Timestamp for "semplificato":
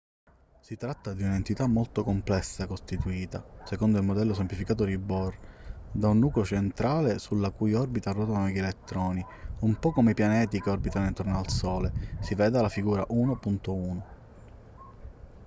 4.33-4.83